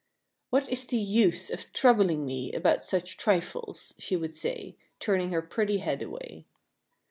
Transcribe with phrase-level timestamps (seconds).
[0.49, 5.43] "What is the use of troubling me about such trifles?" she would say, turning her
[5.43, 6.47] pretty head away.